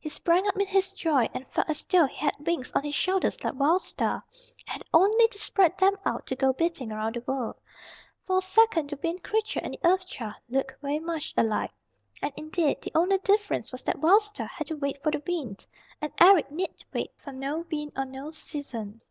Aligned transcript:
He 0.00 0.08
sprang 0.08 0.48
up 0.48 0.56
in 0.56 0.66
his 0.66 0.92
joy, 0.92 1.28
and 1.32 1.46
felt 1.46 1.70
as 1.70 1.84
though 1.84 2.06
he 2.06 2.16
had 2.16 2.34
wings 2.44 2.72
on 2.72 2.82
his 2.82 2.96
shoulders 2.96 3.44
like 3.44 3.54
Wild 3.54 3.82
Star, 3.82 4.24
and 4.58 4.64
had 4.66 4.82
only 4.92 5.28
to 5.28 5.38
spread 5.38 5.78
them 5.78 5.96
out 6.04 6.26
to 6.26 6.34
go 6.34 6.52
beating 6.52 6.90
around 6.90 7.14
the 7.14 7.20
world. 7.20 7.54
For 8.26 8.38
a 8.38 8.42
second 8.42 8.90
the 8.90 8.98
Wind 9.00 9.22
Creature 9.22 9.60
and 9.62 9.74
the 9.74 9.80
Earth 9.88 10.08
Child 10.08 10.34
looked 10.48 10.80
very 10.82 10.98
much 10.98 11.32
alike. 11.36 11.70
And 12.20 12.32
indeed, 12.36 12.82
the 12.82 12.90
only 12.96 13.18
difference 13.18 13.70
was 13.70 13.84
that 13.84 14.00
Wild 14.00 14.22
Star 14.22 14.48
had 14.48 14.66
to 14.66 14.74
wait 14.76 15.00
for 15.04 15.12
the 15.12 15.22
wind, 15.24 15.68
and 16.02 16.12
Eric 16.20 16.50
need 16.50 16.82
wait 16.92 17.12
for 17.16 17.30
no 17.30 17.64
wind 17.70 17.92
or 17.96 18.06
no 18.06 18.32
season. 18.32 19.02